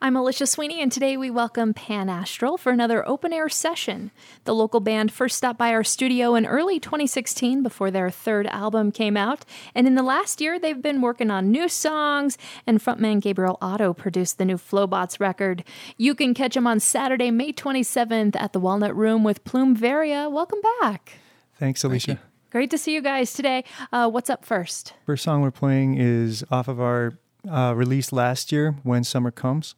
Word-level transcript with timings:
I'm 0.00 0.16
Alicia 0.16 0.46
Sweeney, 0.46 0.80
and 0.80 0.92
today 0.92 1.16
we 1.16 1.30
welcome 1.30 1.74
Pan 1.74 2.08
Astral 2.08 2.56
for 2.56 2.70
another 2.70 3.06
open 3.08 3.32
air 3.32 3.48
session. 3.48 4.10
The 4.44 4.54
local 4.54 4.80
band 4.80 5.10
first 5.10 5.36
stopped 5.36 5.58
by 5.58 5.72
our 5.72 5.82
studio 5.82 6.34
in 6.34 6.46
early 6.46 6.78
2016 6.78 7.62
before 7.62 7.90
their 7.90 8.10
third 8.10 8.46
album 8.46 8.92
came 8.92 9.16
out, 9.16 9.44
and 9.74 9.86
in 9.86 9.94
the 9.94 10.02
last 10.02 10.40
year 10.40 10.58
they've 10.58 10.80
been 10.80 11.00
working 11.00 11.30
on 11.30 11.50
new 11.50 11.68
songs, 11.68 12.38
and 12.66 12.80
frontman 12.80 13.20
Gabriel 13.20 13.58
Otto 13.60 13.92
produced 13.92 14.38
the 14.38 14.44
new 14.44 14.58
Flobots 14.58 15.18
record. 15.18 15.64
You 15.96 16.14
can 16.14 16.34
catch 16.34 16.54
them 16.54 16.66
on 16.66 16.80
Saturday, 16.80 17.30
May 17.30 17.52
27th 17.52 18.36
at 18.36 18.52
the 18.52 18.60
Walnut 18.60 18.94
Room 18.94 19.24
with 19.24 19.44
Plume 19.44 19.74
Varia. 19.74 20.28
Welcome 20.28 20.60
back. 20.80 21.14
Thanks, 21.58 21.82
Alicia. 21.82 22.06
Thank 22.06 22.20
Great 22.50 22.70
to 22.70 22.78
see 22.78 22.94
you 22.94 23.02
guys 23.02 23.34
today. 23.34 23.64
Uh, 23.92 24.08
what's 24.08 24.30
up 24.30 24.44
first? 24.44 24.94
First 25.04 25.24
song 25.24 25.42
we're 25.42 25.50
playing 25.50 25.96
is 25.98 26.42
off 26.50 26.66
of 26.66 26.80
our 26.80 27.18
uh, 27.50 27.72
release 27.74 28.12
last 28.12 28.52
year, 28.52 28.76
When 28.82 29.04
Summer 29.04 29.30
Comes. 29.30 29.74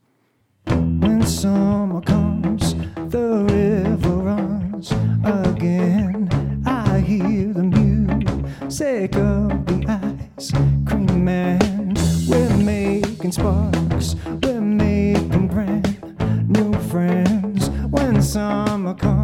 When 0.66 1.22
summer 1.22 2.00
comes, 2.00 2.74
the 3.10 3.44
river 3.48 4.16
runs 4.16 4.92
again. 5.24 6.28
I 6.66 7.00
hear 7.00 7.52
the 7.52 7.62
music 7.62 9.16
of 9.16 9.66
the 9.66 10.20
ice 10.36 10.50
cream 10.86 11.24
man. 11.24 11.94
We're 12.28 12.56
making 12.56 13.32
sparks, 13.32 14.16
we're 14.42 14.60
making 14.60 15.48
brand 15.48 16.48
new 16.48 16.72
friends. 16.88 17.70
When 17.70 18.22
summer 18.22 18.94
comes, 18.94 19.19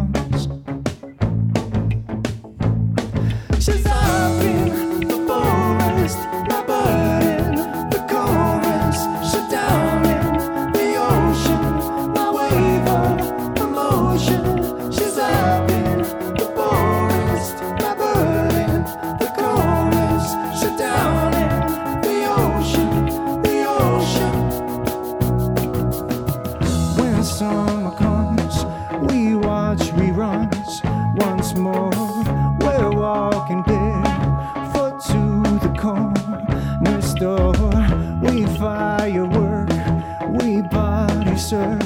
surf 41.47 41.79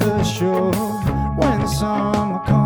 the 0.00 0.24
shore. 0.24 0.72
When 1.36 1.68
summer 1.68 2.40
comes, 2.40 2.57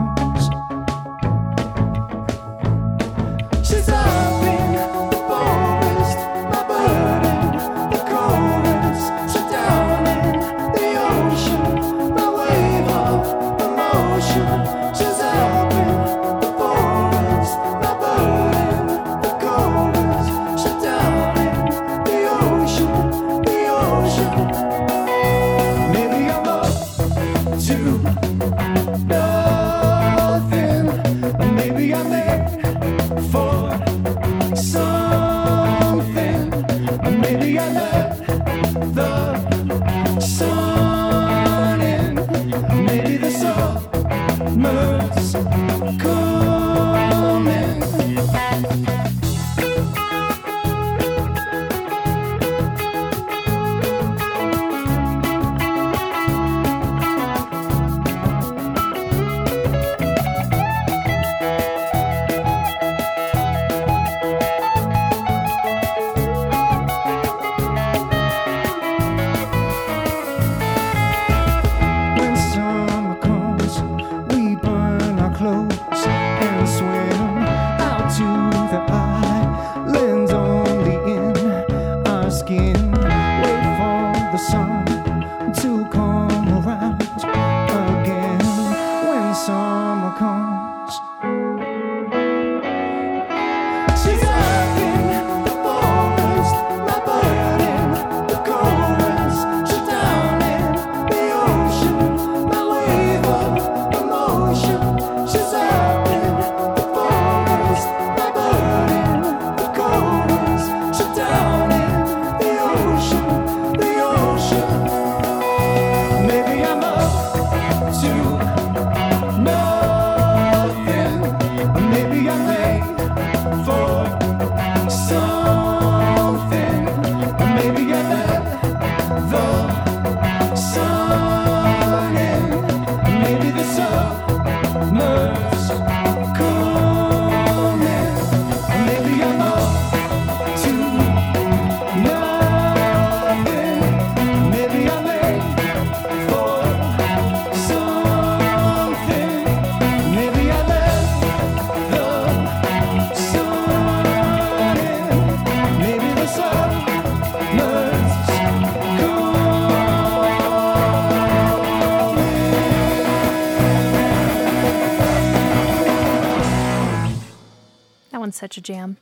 such 168.52 168.58
a 168.58 168.60
jam. 168.60 168.98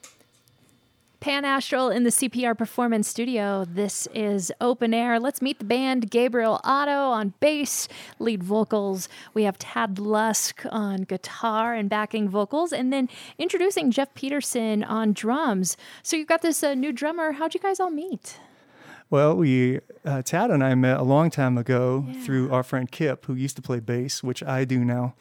Pan 1.18 1.44
Astral 1.44 1.90
in 1.90 2.04
the 2.04 2.10
CPR 2.10 2.56
Performance 2.56 3.08
Studio. 3.08 3.66
This 3.66 4.06
is 4.14 4.52
open 4.60 4.94
air. 4.94 5.18
Let's 5.18 5.42
meet 5.42 5.58
the 5.58 5.64
band 5.64 6.08
Gabriel 6.08 6.60
Otto 6.62 7.10
on 7.10 7.34
bass, 7.40 7.88
lead 8.20 8.44
vocals. 8.44 9.08
We 9.34 9.42
have 9.42 9.58
Tad 9.58 9.98
Lusk 9.98 10.64
on 10.70 11.02
guitar 11.02 11.74
and 11.74 11.90
backing 11.90 12.28
vocals, 12.28 12.72
and 12.72 12.92
then 12.92 13.08
introducing 13.38 13.90
Jeff 13.90 14.14
Peterson 14.14 14.84
on 14.84 15.12
drums. 15.12 15.76
So 16.04 16.16
you've 16.16 16.28
got 16.28 16.42
this 16.42 16.62
uh, 16.62 16.74
new 16.74 16.92
drummer. 16.92 17.32
How'd 17.32 17.52
you 17.52 17.60
guys 17.60 17.80
all 17.80 17.90
meet? 17.90 18.38
Well, 19.10 19.36
we 19.36 19.80
uh, 20.04 20.22
Tad 20.22 20.50
and 20.50 20.62
I 20.62 20.76
met 20.76 21.00
a 21.00 21.02
long 21.02 21.28
time 21.28 21.58
ago 21.58 22.06
through 22.22 22.52
our 22.52 22.62
friend 22.62 22.90
Kip, 22.90 23.26
who 23.26 23.34
used 23.34 23.56
to 23.56 23.62
play 23.62 23.80
bass, 23.80 24.22
which 24.22 24.44
I 24.44 24.64
do 24.64 24.84
now. 24.84 25.14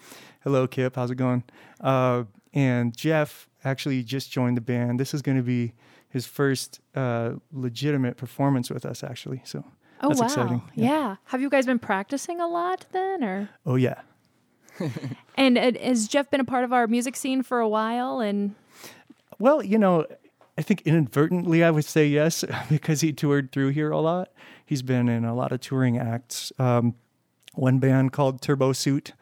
Hello, 0.43 0.67
Kip. 0.67 0.95
How's 0.95 1.09
it 1.09 1.15
going? 1.15 1.43
Uh, 1.81 2.25
and 2.53 2.95
Jeff 2.95 3.48
actually 3.63 4.03
just 4.03 4.31
joined 4.31 4.57
the 4.57 4.61
band. 4.61 4.99
This 4.99 5.13
is 5.13 5.21
going 5.21 5.37
to 5.37 5.43
be 5.43 5.73
his 6.09 6.25
first 6.25 6.79
uh, 6.95 7.33
legitimate 7.51 8.17
performance 8.17 8.69
with 8.69 8.85
us, 8.85 9.03
actually. 9.03 9.41
So 9.45 9.63
Oh 10.01 10.09
That's 10.09 10.19
wow. 10.21 10.25
exciting. 10.27 10.61
Yeah. 10.75 11.17
Have 11.25 11.41
you 11.41 11.49
guys 11.49 11.65
been 11.65 11.79
practicing 11.79 12.39
a 12.39 12.47
lot 12.47 12.85
then 12.91 13.23
or 13.23 13.49
Oh 13.65 13.75
yeah. 13.75 14.01
and 15.35 15.57
uh, 15.57 15.71
has 15.81 16.07
Jeff 16.07 16.29
been 16.29 16.39
a 16.39 16.45
part 16.45 16.63
of 16.63 16.71
our 16.71 16.87
music 16.87 17.15
scene 17.15 17.43
for 17.43 17.59
a 17.59 17.67
while 17.67 18.21
and 18.21 18.55
Well, 19.39 19.61
you 19.63 19.77
know, 19.77 20.05
I 20.57 20.61
think 20.61 20.81
inadvertently 20.83 21.63
I 21.63 21.71
would 21.71 21.85
say 21.85 22.07
yes 22.07 22.45
because 22.69 23.01
he 23.01 23.11
toured 23.11 23.51
through 23.51 23.69
here 23.69 23.91
a 23.91 23.99
lot. 23.99 24.29
He's 24.65 24.81
been 24.81 25.09
in 25.09 25.25
a 25.25 25.33
lot 25.33 25.51
of 25.51 25.59
touring 25.59 25.97
acts. 25.97 26.53
Um, 26.57 26.95
one 27.55 27.79
band 27.79 28.13
called 28.13 28.41
Turbo 28.41 28.71
Suit. 28.71 29.13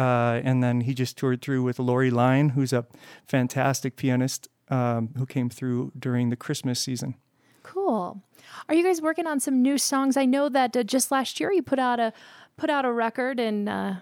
Uh, 0.00 0.40
and 0.44 0.62
then 0.62 0.80
he 0.80 0.94
just 0.94 1.18
toured 1.18 1.42
through 1.42 1.62
with 1.62 1.78
Lori 1.78 2.10
Line, 2.10 2.50
who's 2.50 2.72
a 2.72 2.86
fantastic 3.26 3.96
pianist 3.96 4.48
um, 4.70 5.10
who 5.18 5.26
came 5.26 5.50
through 5.50 5.92
during 5.98 6.30
the 6.30 6.36
Christmas 6.36 6.80
season. 6.80 7.16
Cool. 7.62 8.22
Are 8.66 8.74
you 8.74 8.82
guys 8.82 9.02
working 9.02 9.26
on 9.26 9.40
some 9.40 9.60
new 9.60 9.76
songs? 9.76 10.16
I 10.16 10.24
know 10.24 10.48
that 10.48 10.74
uh, 10.74 10.84
just 10.84 11.10
last 11.10 11.38
year 11.38 11.52
you 11.52 11.60
put 11.60 11.78
out 11.78 12.00
a 12.00 12.14
put 12.56 12.70
out 12.70 12.86
a 12.86 12.92
record, 12.92 13.38
and 13.38 13.68
uh, 13.68 13.94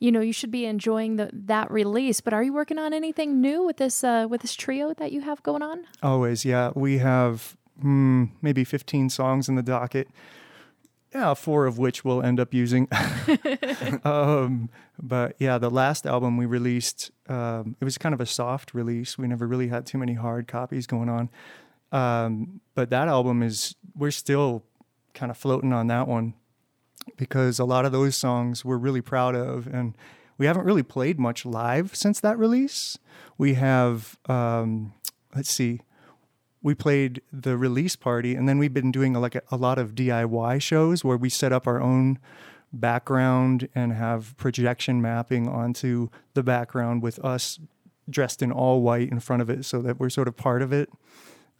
you 0.00 0.10
know 0.10 0.20
you 0.20 0.32
should 0.32 0.50
be 0.50 0.66
enjoying 0.66 1.16
the, 1.16 1.30
that 1.32 1.70
release. 1.70 2.20
But 2.20 2.32
are 2.32 2.42
you 2.42 2.52
working 2.52 2.78
on 2.78 2.92
anything 2.92 3.40
new 3.40 3.62
with 3.62 3.76
this 3.76 4.02
uh, 4.02 4.26
with 4.28 4.40
this 4.40 4.56
trio 4.56 4.92
that 4.94 5.12
you 5.12 5.20
have 5.20 5.40
going 5.44 5.62
on? 5.62 5.84
Always, 6.02 6.44
yeah. 6.44 6.72
We 6.74 6.98
have 6.98 7.56
hmm, 7.80 8.24
maybe 8.42 8.64
15 8.64 9.08
songs 9.08 9.48
in 9.48 9.54
the 9.54 9.62
docket. 9.62 10.08
Yeah, 11.14 11.32
four 11.34 11.66
of 11.66 11.78
which 11.78 12.04
we'll 12.04 12.22
end 12.22 12.38
up 12.38 12.52
using. 12.52 12.86
um, 14.04 14.68
but 15.02 15.36
yeah, 15.38 15.56
the 15.56 15.70
last 15.70 16.06
album 16.06 16.36
we 16.36 16.44
released, 16.44 17.10
um, 17.28 17.76
it 17.80 17.84
was 17.84 17.96
kind 17.96 18.14
of 18.14 18.20
a 18.20 18.26
soft 18.26 18.74
release. 18.74 19.16
We 19.16 19.26
never 19.26 19.46
really 19.46 19.68
had 19.68 19.86
too 19.86 19.96
many 19.96 20.14
hard 20.14 20.46
copies 20.46 20.86
going 20.86 21.08
on. 21.08 21.30
Um, 21.92 22.60
but 22.74 22.90
that 22.90 23.08
album 23.08 23.42
is, 23.42 23.74
we're 23.96 24.10
still 24.10 24.64
kind 25.14 25.30
of 25.30 25.38
floating 25.38 25.72
on 25.72 25.86
that 25.86 26.06
one 26.06 26.34
because 27.16 27.58
a 27.58 27.64
lot 27.64 27.86
of 27.86 27.92
those 27.92 28.14
songs 28.14 28.64
we're 28.64 28.76
really 28.76 29.00
proud 29.00 29.34
of. 29.34 29.66
And 29.66 29.96
we 30.36 30.44
haven't 30.44 30.64
really 30.64 30.82
played 30.82 31.18
much 31.18 31.46
live 31.46 31.96
since 31.96 32.20
that 32.20 32.38
release. 32.38 32.98
We 33.38 33.54
have, 33.54 34.18
um, 34.26 34.92
let's 35.34 35.50
see, 35.50 35.80
we 36.62 36.74
played 36.74 37.22
the 37.32 37.56
release 37.56 37.96
party 37.96 38.34
and 38.34 38.48
then 38.48 38.58
we've 38.58 38.74
been 38.74 38.90
doing 38.90 39.12
like 39.14 39.34
a, 39.34 39.42
a 39.50 39.56
lot 39.56 39.78
of 39.78 39.94
DIY 39.94 40.60
shows 40.60 41.04
where 41.04 41.16
we 41.16 41.28
set 41.28 41.52
up 41.52 41.66
our 41.66 41.80
own 41.80 42.18
background 42.72 43.68
and 43.74 43.92
have 43.92 44.36
projection 44.36 45.00
mapping 45.00 45.48
onto 45.48 46.08
the 46.34 46.42
background 46.42 47.02
with 47.02 47.22
us 47.24 47.58
dressed 48.10 48.42
in 48.42 48.50
all 48.50 48.82
white 48.82 49.10
in 49.10 49.20
front 49.20 49.42
of 49.42 49.50
it 49.50 49.64
so 49.64 49.80
that 49.82 49.98
we're 49.98 50.10
sort 50.10 50.28
of 50.28 50.36
part 50.36 50.62
of 50.62 50.72
it. 50.72 50.88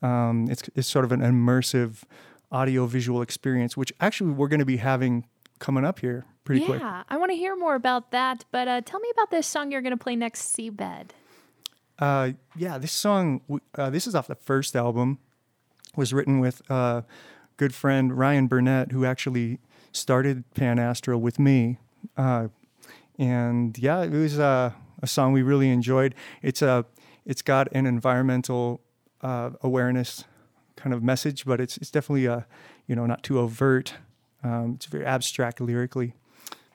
Um, 0.03 0.47
it's, 0.51 0.63
it's 0.75 0.89
sort 0.89 1.05
of 1.05 1.13
an 1.13 1.21
immersive 1.21 2.05
audio 2.51 2.87
visual 2.87 3.23
experience, 3.23 3.77
which 3.77 3.93
actually 4.01 4.33
we're 4.33 4.49
going 4.49 4.61
to 4.61 4.67
be 4.67 4.79
having 4.79 5.27
coming 5.59 5.85
up 5.85 5.99
here 6.01 6.25
pretty 6.45 6.63
yeah, 6.63 6.67
quick. 6.67 6.81
Yeah, 6.81 7.03
I 7.09 7.17
want 7.17 7.31
to 7.31 7.37
hear 7.37 7.57
more 7.57 7.75
about 7.75 8.11
that. 8.13 8.45
But 8.51 8.69
uh, 8.69 8.81
tell 8.81 9.01
me 9.01 9.09
about 9.13 9.31
this 9.31 9.47
song 9.47 9.71
you're 9.71 9.83
going 9.83 9.97
to 9.97 10.03
play 10.03 10.17
next, 10.17 10.57
Seabed. 10.57 11.11
Uh, 11.99 12.33
yeah, 12.57 12.79
this 12.79 12.93
song, 12.93 13.41
uh, 13.75 13.91
this 13.91 14.07
is 14.07 14.15
off 14.15 14.27
the 14.27 14.35
first 14.35 14.77
album, 14.77 15.19
was 15.97 16.13
written 16.13 16.39
with 16.39 16.63
uh, 16.71 17.03
good 17.57 17.75
friend 17.75 18.17
Ryan 18.17 18.47
Burnett, 18.47 18.93
who 18.93 19.05
actually 19.05 19.59
started 19.93 20.45
Pan 20.55 20.79
Astral 20.79 21.21
with 21.21 21.39
me. 21.39 21.79
Uh, 22.17 22.49
and 23.19 23.77
yeah, 23.79 24.03
it 24.03 24.13
was 24.13 24.39
uh, 24.39 24.73
a 25.03 25.07
song 25.07 25.33
we 25.33 25.43
really 25.43 25.71
enjoyed. 25.71 26.15
It's 26.43 26.63
a, 26.63 26.87
it's 27.27 27.43
got 27.43 27.69
an 27.73 27.87
environmental 27.87 28.81
awareness 29.21 30.25
kind 30.79 30.95
of 30.95 31.03
message, 31.03 31.45
but 31.45 31.61
it's 31.61 31.77
it's 31.77 31.91
definitely 31.91 32.29
uh, 32.29 32.43
you 32.87 32.97
know 32.97 33.05
not 33.05 33.23
too 33.23 33.39
overt. 33.39 33.95
Um, 34.43 34.75
it's 34.77 34.87
very 34.87 35.05
abstract 35.05 35.61
lyrically. 35.61 36.15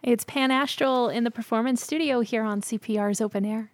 It's 0.04 0.26
Pan 0.26 0.52
Astral 0.52 1.08
in 1.08 1.24
the 1.24 1.32
performance 1.32 1.82
studio 1.82 2.20
here 2.20 2.44
on 2.44 2.62
CPR's 2.62 3.22
Open 3.22 3.46
Air. 3.46 3.72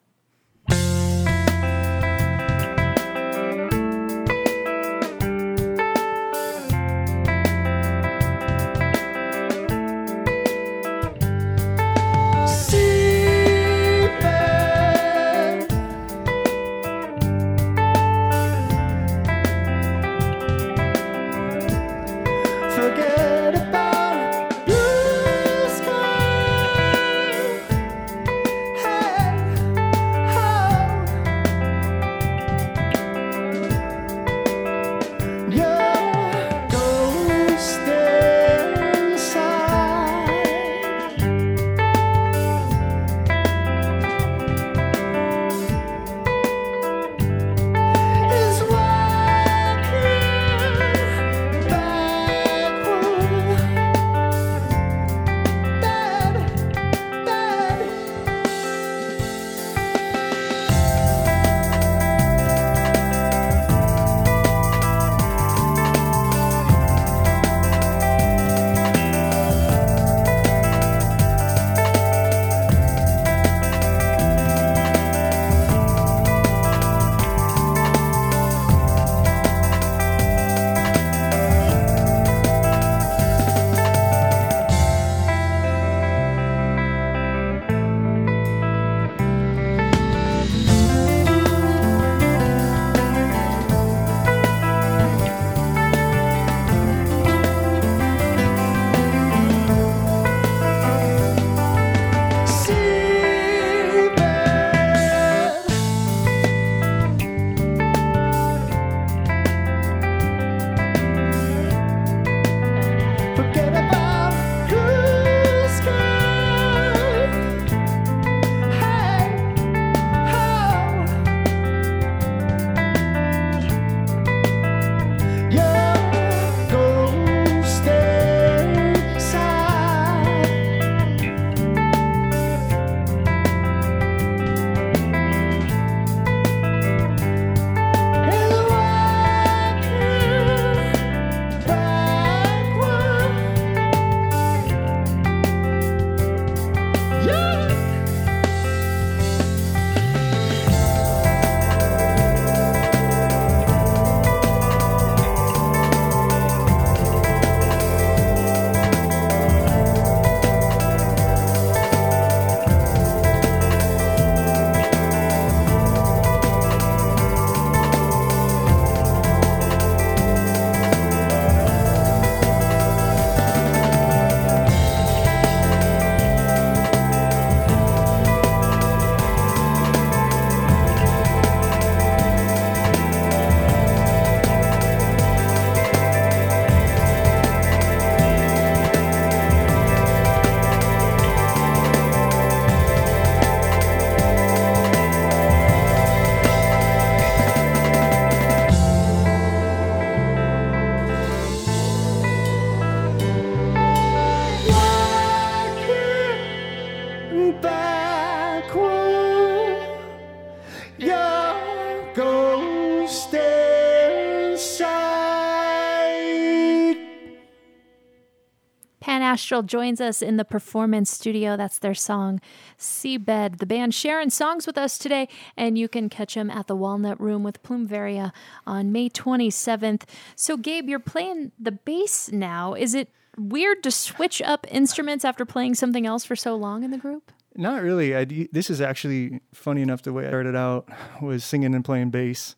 Joins 219.39 220.01
us 220.01 220.21
in 220.21 220.37
the 220.37 220.45
performance 220.45 221.11
studio. 221.11 221.57
That's 221.57 221.79
their 221.79 221.93
song, 221.93 222.41
Seabed. 222.77 223.59
The 223.59 223.65
band 223.65 223.93
sharing 223.93 224.29
songs 224.29 224.67
with 224.67 224.77
us 224.77 224.97
today, 224.97 225.27
and 225.57 225.77
you 225.77 225.87
can 225.87 226.09
catch 226.09 226.35
them 226.35 226.49
at 226.49 226.67
the 226.67 226.75
Walnut 226.75 227.19
Room 227.19 227.43
with 227.43 227.63
Plume 227.63 227.87
Varia 227.87 228.33
on 228.67 228.91
May 228.91 229.09
27th. 229.09 230.03
So, 230.35 230.57
Gabe, 230.57 230.89
you're 230.89 230.99
playing 230.99 231.51
the 231.59 231.71
bass 231.71 232.31
now. 232.31 232.73
Is 232.73 232.93
it 232.93 233.09
weird 233.37 233.83
to 233.83 233.91
switch 233.91 234.41
up 234.41 234.65
instruments 234.69 235.23
after 235.23 235.45
playing 235.45 235.75
something 235.75 236.05
else 236.05 236.25
for 236.25 236.35
so 236.35 236.55
long 236.55 236.83
in 236.83 236.91
the 236.91 236.97
group? 236.97 237.31
Not 237.55 237.81
really. 237.81 238.15
I, 238.15 238.25
this 238.51 238.69
is 238.69 238.79
actually 238.79 239.41
funny 239.53 239.81
enough. 239.81 240.01
The 240.01 240.13
way 240.13 240.25
I 240.25 240.29
started 240.29 240.55
out 240.55 240.87
was 241.21 241.43
singing 241.43 241.73
and 241.73 241.83
playing 241.83 242.09
bass. 242.09 242.55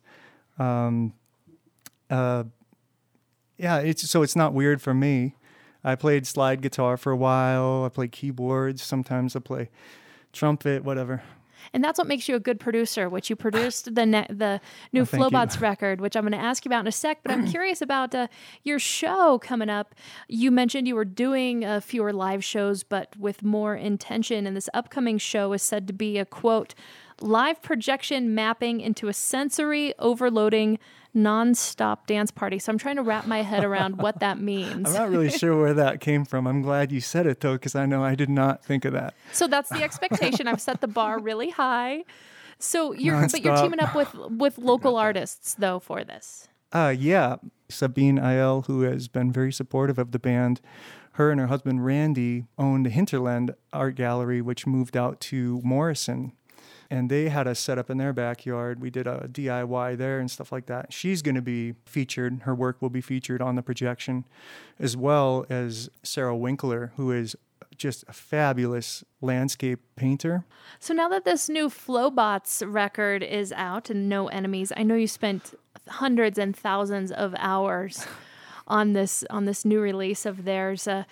Um, 0.60 1.14
uh, 2.10 2.44
yeah, 3.58 3.78
it's 3.78 4.10
so 4.10 4.22
it's 4.22 4.36
not 4.36 4.54
weird 4.54 4.82
for 4.82 4.94
me. 4.94 5.36
I 5.84 5.96
played 5.96 6.28
slide 6.28 6.62
guitar 6.62 6.98
for 6.98 7.12
a 7.12 7.18
while. 7.18 7.84
I 7.86 7.90
played 7.90 8.12
keyboards. 8.12 8.82
Sometimes 8.84 9.36
I 9.36 9.40
play 9.40 9.70
trumpet, 10.34 10.84
whatever. 10.84 11.24
And 11.74 11.84
that's 11.84 11.98
what 12.00 12.08
makes 12.08 12.28
you 12.28 12.36
a 12.36 12.40
good 12.40 12.60
producer, 12.60 13.08
which 13.08 13.30
you 13.30 13.36
produced 13.36 13.94
the 13.94 14.06
ne- 14.06 14.26
the 14.30 14.60
new 14.92 15.02
Oh. 15.04 15.06
Flobots 15.06 15.62
record, 15.62 16.02
which 16.02 16.16
I'm 16.16 16.24
going 16.24 16.32
to 16.34 16.38
ask 16.38 16.66
you 16.66 16.70
about 16.70 16.82
in 16.82 16.88
a 16.88 16.92
sec. 16.92 17.20
But 17.24 17.32
I'm 17.32 17.48
curious 17.52 17.82
about 17.82 18.14
uh, 18.16 18.28
your 18.64 18.80
show 18.80 19.38
coming 19.40 19.70
up. 19.70 19.94
You 20.28 20.50
mentioned 20.52 20.88
you 20.88 20.96
were 20.96 21.06
doing 21.06 21.64
uh, 21.64 21.80
fewer 21.80 22.14
live 22.14 22.44
shows, 22.44 22.84
but 22.84 23.16
with 23.16 23.44
more 23.44 23.76
intention. 23.76 24.48
And 24.48 24.58
this 24.58 24.70
upcoming 24.74 25.18
show 25.20 25.54
is 25.54 25.62
said 25.62 25.86
to 25.88 25.94
be 25.94 26.18
a 26.18 26.26
quote 26.26 26.74
live 27.22 27.62
projection 27.62 28.34
mapping 28.34 28.82
into 28.82 29.08
a 29.08 29.14
sensory 29.14 29.94
overloading 30.00 30.80
non-stop 31.14 32.08
dance 32.08 32.32
party. 32.32 32.60
So 32.60 32.72
I'm 32.72 32.78
trying 32.78 32.96
to 32.96 33.04
wrap 33.04 33.28
my 33.28 33.42
head 33.42 33.64
around 33.64 33.98
what 33.98 34.20
that 34.20 34.40
means. 34.40 34.88
I'm 34.88 34.94
not 34.94 35.10
really 35.10 35.30
sure 35.38 35.60
where 35.60 35.74
that 35.74 36.00
came 36.00 36.26
from. 36.26 36.48
I'm 36.48 36.62
glad 36.62 36.92
you 36.92 37.02
said 37.02 37.28
it 37.28 37.42
though, 37.42 37.54
because 37.54 37.76
I 37.76 37.86
know 37.86 38.04
I 38.04 38.16
did 38.16 38.30
not 38.30 38.64
think 38.64 38.86
of 38.86 38.94
that. 38.94 39.14
So 39.32 39.48
that's 39.48 39.70
the 39.70 39.84
expectation. 39.84 40.48
I've 40.48 40.62
set 40.62 40.82
the 40.82 40.88
bar 40.88 41.20
really 41.22 41.50
high. 41.50 42.04
So 42.60 42.94
you're 42.94 43.28
but 43.28 43.44
you're 43.44 43.58
teaming 43.58 43.80
up 43.80 43.96
with 43.96 44.14
with 44.14 44.58
local 44.58 44.96
artists 44.96 45.56
though 45.56 45.80
for 45.80 46.04
this. 46.04 46.48
Uh, 46.72 46.94
yeah, 46.98 47.36
Sabine 47.70 48.18
Ayel, 48.18 48.66
who 48.66 48.82
has 48.84 49.08
been 49.08 49.32
very 49.32 49.52
supportive 49.52 50.00
of 50.00 50.12
the 50.12 50.20
band, 50.20 50.62
her 51.14 51.32
and 51.32 51.40
her 51.42 51.48
husband 51.48 51.86
Randy 51.86 52.46
owned 52.58 52.86
the 52.86 52.90
Hinterland 52.90 53.54
Art 53.74 53.96
Gallery, 53.96 54.42
which 54.42 54.66
moved 54.66 54.96
out 54.96 55.20
to 55.22 55.60
Morrison. 55.64 56.32
And 56.92 57.10
they 57.10 57.30
had 57.30 57.48
us 57.48 57.58
set 57.58 57.78
up 57.78 57.90
in 57.90 57.98
their 57.98 58.12
backyard. 58.12 58.82
We 58.82 58.90
did 58.90 59.08
a 59.08 59.30
DIY 59.32 59.98
there 59.98 60.20
and 60.20 60.30
stuff 60.30 60.52
like 60.52 60.66
that. 60.66 60.92
She's 60.92 61.22
going 61.22 61.36
to 61.36 61.42
be 61.42 61.76
featured. 61.86 62.42
Her 62.42 62.54
work 62.54 62.82
will 62.82 62.90
be 62.90 63.00
featured 63.00 63.42
on 63.42 63.56
the 63.56 63.62
projection, 63.62 64.26
as 64.78 64.98
well 64.98 65.46
as 65.50 65.90
Sarah 66.04 66.36
Winkler, 66.36 66.92
who 66.98 67.12
is 67.12 67.38
just 67.78 68.04
a 68.10 68.14
fabulous 68.14 69.06
landscape 69.22 69.80
painter. 69.96 70.44
So 70.80 70.94
now 70.94 71.08
that 71.08 71.24
this 71.24 71.48
new 71.48 71.70
Flobots 71.70 72.62
record 72.62 73.24
is 73.24 73.54
out 73.54 73.90
and 73.90 74.10
No 74.10 74.28
Enemies, 74.28 74.74
I 74.76 74.84
know 74.84 74.96
you 74.96 75.08
spent 75.08 75.54
hundreds 75.88 76.38
and 76.38 76.54
thousands 76.54 77.14
of 77.14 77.34
hours 77.38 78.06
on 78.68 78.94
this 78.94 79.24
on 79.30 79.46
this 79.46 79.64
new 79.64 79.80
release 79.80 80.26
of 80.26 80.44
theirs. 80.44 80.88
Uh, 80.88 81.06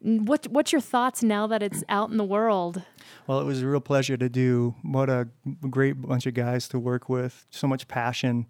what 0.00 0.46
what's 0.48 0.72
your 0.72 0.80
thoughts 0.80 1.22
now 1.22 1.46
that 1.46 1.62
it's 1.62 1.82
out 1.88 2.10
in 2.10 2.16
the 2.16 2.24
world? 2.24 2.82
Well, 3.26 3.40
it 3.40 3.44
was 3.44 3.62
a 3.62 3.66
real 3.66 3.80
pleasure 3.80 4.16
to 4.16 4.28
do. 4.28 4.74
What 4.82 5.10
a 5.10 5.28
great 5.68 6.00
bunch 6.00 6.26
of 6.26 6.34
guys 6.34 6.68
to 6.68 6.78
work 6.78 7.08
with. 7.08 7.46
So 7.50 7.66
much 7.66 7.88
passion. 7.88 8.46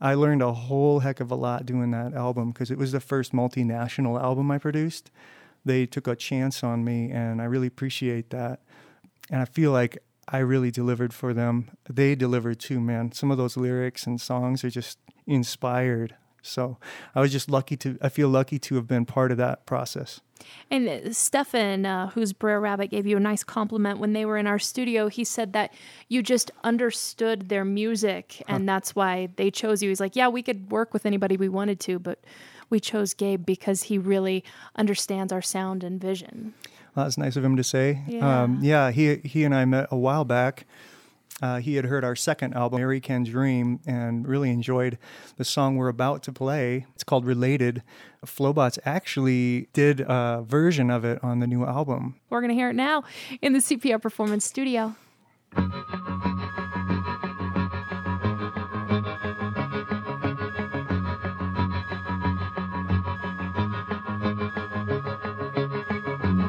I 0.00 0.14
learned 0.14 0.42
a 0.42 0.52
whole 0.52 1.00
heck 1.00 1.20
of 1.20 1.30
a 1.30 1.34
lot 1.34 1.66
doing 1.66 1.90
that 1.90 2.14
album 2.14 2.50
because 2.52 2.70
it 2.70 2.78
was 2.78 2.92
the 2.92 3.00
first 3.00 3.32
multinational 3.32 4.20
album 4.20 4.50
I 4.50 4.58
produced. 4.58 5.10
They 5.64 5.86
took 5.86 6.06
a 6.06 6.14
chance 6.14 6.62
on 6.62 6.84
me, 6.84 7.10
and 7.10 7.42
I 7.42 7.44
really 7.44 7.66
appreciate 7.66 8.30
that. 8.30 8.60
And 9.30 9.42
I 9.42 9.44
feel 9.44 9.72
like 9.72 9.98
I 10.28 10.38
really 10.38 10.70
delivered 10.70 11.12
for 11.12 11.34
them. 11.34 11.70
They 11.88 12.14
delivered 12.14 12.60
too, 12.60 12.80
man. 12.80 13.12
Some 13.12 13.30
of 13.30 13.38
those 13.38 13.56
lyrics 13.56 14.06
and 14.06 14.20
songs 14.20 14.62
are 14.62 14.70
just 14.70 14.98
inspired. 15.26 16.14
So 16.42 16.78
I 17.14 17.20
was 17.20 17.32
just 17.32 17.50
lucky 17.50 17.76
to, 17.78 17.98
I 18.00 18.08
feel 18.08 18.28
lucky 18.28 18.58
to 18.60 18.74
have 18.76 18.86
been 18.86 19.04
part 19.04 19.30
of 19.30 19.38
that 19.38 19.66
process. 19.66 20.20
And 20.70 20.88
uh, 20.88 21.12
Stefan, 21.12 21.84
uh, 21.84 22.08
who's 22.10 22.32
Brer 22.32 22.60
Rabbit, 22.60 22.90
gave 22.90 23.06
you 23.06 23.16
a 23.16 23.20
nice 23.20 23.42
compliment 23.42 23.98
when 23.98 24.12
they 24.12 24.24
were 24.24 24.36
in 24.36 24.46
our 24.46 24.58
studio. 24.58 25.08
He 25.08 25.24
said 25.24 25.52
that 25.52 25.72
you 26.08 26.22
just 26.22 26.50
understood 26.62 27.48
their 27.48 27.64
music, 27.64 28.42
and 28.46 28.68
that's 28.68 28.94
why 28.94 29.30
they 29.36 29.50
chose 29.50 29.82
you. 29.82 29.88
He's 29.88 30.00
like, 30.00 30.14
yeah, 30.14 30.28
we 30.28 30.42
could 30.42 30.70
work 30.70 30.92
with 30.92 31.06
anybody 31.06 31.36
we 31.36 31.48
wanted 31.48 31.80
to, 31.80 31.98
but 31.98 32.20
we 32.70 32.78
chose 32.78 33.14
Gabe 33.14 33.44
because 33.44 33.84
he 33.84 33.98
really 33.98 34.44
understands 34.76 35.32
our 35.32 35.42
sound 35.42 35.82
and 35.82 36.00
vision. 36.00 36.54
Well, 36.94 37.06
that's 37.06 37.18
nice 37.18 37.36
of 37.36 37.44
him 37.44 37.56
to 37.56 37.64
say. 37.64 38.02
Yeah. 38.06 38.42
Um, 38.42 38.58
yeah, 38.62 38.90
he 38.90 39.16
he 39.16 39.44
and 39.44 39.54
I 39.54 39.64
met 39.64 39.88
a 39.90 39.96
while 39.96 40.24
back. 40.24 40.66
Uh, 41.40 41.58
he 41.60 41.76
had 41.76 41.84
heard 41.84 42.04
our 42.04 42.16
second 42.16 42.54
album, 42.54 42.80
Mary 42.80 43.00
Can 43.00 43.22
Dream, 43.24 43.80
and 43.86 44.26
really 44.26 44.50
enjoyed 44.50 44.98
the 45.36 45.44
song 45.44 45.76
we're 45.76 45.88
about 45.88 46.22
to 46.24 46.32
play. 46.32 46.86
It's 46.94 47.04
called 47.04 47.24
Related. 47.24 47.82
Flobots 48.24 48.78
actually 48.84 49.68
did 49.72 50.00
a 50.00 50.42
version 50.46 50.90
of 50.90 51.04
it 51.04 51.22
on 51.22 51.38
the 51.38 51.46
new 51.46 51.64
album. 51.64 52.16
We're 52.30 52.40
going 52.40 52.50
to 52.50 52.56
hear 52.56 52.70
it 52.70 52.76
now 52.76 53.04
in 53.40 53.52
the 53.52 53.60
CPR 53.60 54.02
Performance 54.02 54.44
Studio. 54.44 54.96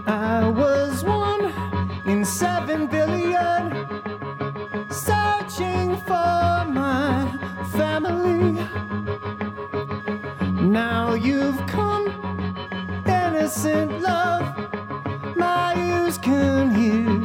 I 0.07 0.47
was 0.55 1.03
one 1.03 1.51
in 2.07 2.25
seven 2.25 2.87
billion, 2.87 3.33
searching 3.71 3.78
for 6.05 6.65
my 6.65 7.27
family. 7.73 8.53
Now 10.61 11.13
you've 11.13 11.65
come, 11.67 12.07
innocent 13.05 14.01
love. 14.01 14.45
My 15.35 15.75
ears 15.75 16.17
can 16.17 16.73
hear, 16.73 17.18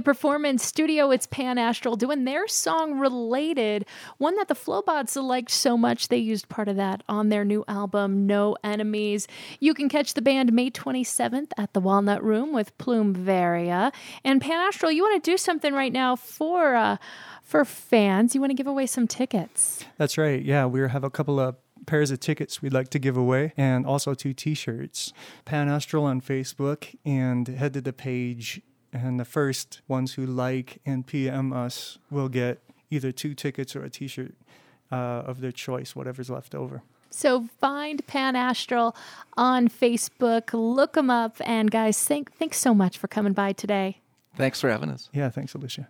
the 0.00 0.04
performance 0.04 0.64
studio, 0.64 1.10
it's 1.10 1.26
Pan 1.26 1.58
Astral 1.58 1.94
doing 1.94 2.24
their 2.24 2.48
song 2.48 2.98
Related, 2.98 3.84
one 4.16 4.34
that 4.36 4.48
the 4.48 4.54
Flobots 4.54 5.14
liked 5.14 5.50
so 5.50 5.76
much 5.76 6.08
they 6.08 6.16
used 6.16 6.48
part 6.48 6.68
of 6.68 6.76
that 6.76 7.02
on 7.06 7.28
their 7.28 7.44
new 7.44 7.66
album, 7.68 8.26
No 8.26 8.56
Enemies. 8.64 9.28
You 9.58 9.74
can 9.74 9.90
catch 9.90 10.14
the 10.14 10.22
band 10.22 10.54
May 10.54 10.70
27th 10.70 11.50
at 11.58 11.74
the 11.74 11.80
Walnut 11.80 12.24
Room 12.24 12.54
with 12.54 12.76
Plume 12.78 13.12
Varia. 13.12 13.92
And 14.24 14.40
Pan 14.40 14.66
Astral, 14.66 14.90
you 14.90 15.02
want 15.02 15.22
to 15.22 15.30
do 15.30 15.36
something 15.36 15.74
right 15.74 15.92
now 15.92 16.16
for 16.16 16.74
uh, 16.74 16.96
for 17.42 17.66
fans. 17.66 18.34
You 18.34 18.40
want 18.40 18.52
to 18.52 18.56
give 18.56 18.66
away 18.66 18.86
some 18.86 19.06
tickets. 19.06 19.84
That's 19.98 20.16
right. 20.16 20.42
Yeah, 20.42 20.64
we 20.64 20.80
have 20.80 21.04
a 21.04 21.10
couple 21.10 21.38
of 21.38 21.56
pairs 21.84 22.10
of 22.10 22.20
tickets 22.20 22.62
we'd 22.62 22.72
like 22.72 22.88
to 22.88 22.98
give 22.98 23.18
away 23.18 23.52
and 23.56 23.84
also 23.84 24.14
two 24.14 24.32
t-shirts. 24.32 25.12
Pan 25.44 25.68
Astral 25.68 26.04
on 26.04 26.22
Facebook 26.22 26.94
and 27.04 27.48
head 27.48 27.74
to 27.74 27.82
the 27.82 27.92
page 27.92 28.62
and 28.92 29.20
the 29.20 29.24
first 29.24 29.80
ones 29.88 30.14
who 30.14 30.26
like 30.26 30.80
and 30.84 31.06
PM 31.06 31.52
us 31.52 31.98
will 32.10 32.28
get 32.28 32.60
either 32.90 33.12
two 33.12 33.34
tickets 33.34 33.76
or 33.76 33.84
a 33.84 33.90
t-shirt 33.90 34.34
uh, 34.90 34.94
of 34.94 35.40
their 35.40 35.52
choice, 35.52 35.94
whatever's 35.94 36.30
left 36.30 36.54
over. 36.54 36.82
So 37.10 37.48
find 37.60 38.06
Pan 38.06 38.36
Astral 38.36 38.94
on 39.36 39.68
Facebook, 39.68 40.50
look 40.52 40.94
them 40.94 41.10
up, 41.10 41.36
and 41.44 41.70
guys, 41.70 42.02
thank, 42.02 42.32
thanks 42.32 42.58
so 42.58 42.74
much 42.74 42.98
for 42.98 43.08
coming 43.08 43.32
by 43.32 43.52
today. 43.52 43.98
Thanks 44.36 44.60
for 44.60 44.70
having 44.70 44.90
us. 44.90 45.08
Yeah, 45.12 45.28
thanks, 45.28 45.54
Alicia. 45.54 45.88